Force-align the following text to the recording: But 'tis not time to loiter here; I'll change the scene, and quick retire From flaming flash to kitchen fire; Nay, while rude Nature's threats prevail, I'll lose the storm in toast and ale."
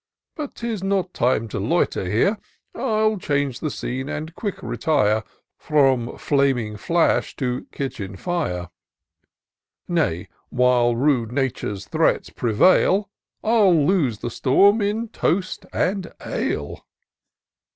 But 0.35 0.55
'tis 0.55 0.81
not 0.83 1.13
time 1.13 1.47
to 1.49 1.59
loiter 1.59 2.05
here; 2.09 2.39
I'll 2.73 3.19
change 3.19 3.59
the 3.59 3.69
scene, 3.69 4.09
and 4.09 4.33
quick 4.33 4.63
retire 4.63 5.23
From 5.59 6.17
flaming 6.17 6.75
flash 6.75 7.35
to 7.35 7.67
kitchen 7.71 8.15
fire; 8.15 8.71
Nay, 9.87 10.27
while 10.49 10.95
rude 10.95 11.31
Nature's 11.31 11.85
threats 11.85 12.31
prevail, 12.31 13.11
I'll 13.43 13.75
lose 13.85 14.17
the 14.17 14.31
storm 14.31 14.81
in 14.81 15.09
toast 15.09 15.67
and 15.71 16.11
ale." 16.25 16.83